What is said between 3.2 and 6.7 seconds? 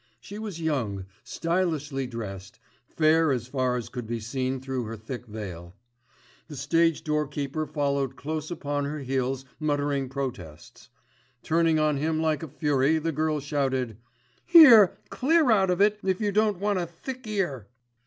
as far as could be seen through her thick veil. The